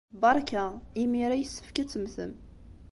[0.21, 0.65] Beṛka!
[1.01, 2.33] Imir-a yessefk ad temmtem.